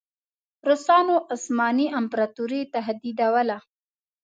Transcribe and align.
روسانو 0.69 1.15
عثماني 1.33 1.87
امپراطوري 1.99 2.61
تهدیدوله. 2.75 3.57